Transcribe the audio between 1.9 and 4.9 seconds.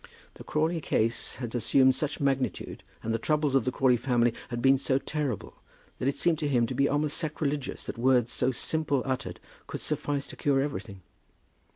such magnitude, and the troubles of the Crawley family had been